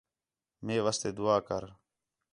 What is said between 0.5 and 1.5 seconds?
مے واسطے دُعا